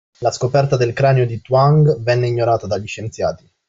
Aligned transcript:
La 0.21 0.31
scoperta 0.31 0.77
del 0.77 0.93
cranio 0.93 1.27
di 1.27 1.41
Tuang, 1.41 1.99
venne 2.01 2.25
ignorata 2.25 2.65
dagli 2.65 2.87
scienziati 2.87 3.47